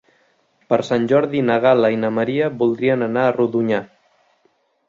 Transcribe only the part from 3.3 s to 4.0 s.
Rodonyà.